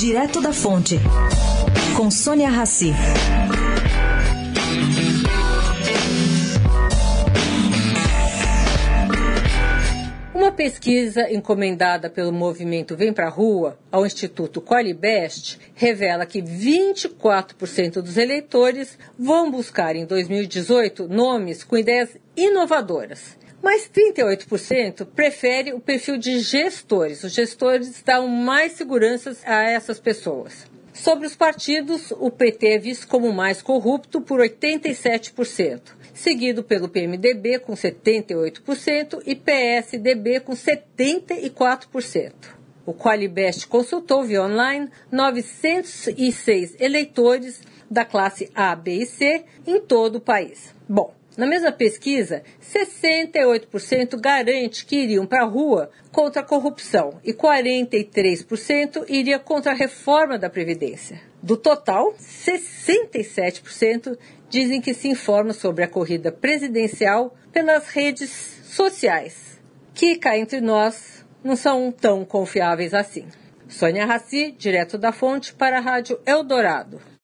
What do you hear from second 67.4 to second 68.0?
pelas